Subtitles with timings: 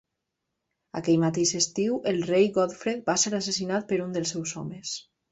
[0.99, 4.95] Aquell mateix estiu, el rei Godfred va ser assassinat per un dels seus homes.